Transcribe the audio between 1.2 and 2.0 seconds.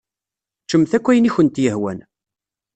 i kent-yehwan.